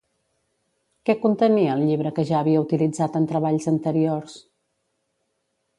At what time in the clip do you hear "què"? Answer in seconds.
1.09-1.15